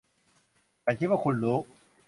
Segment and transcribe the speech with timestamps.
[0.83, 1.57] ฉันคิดว่าคุณรู้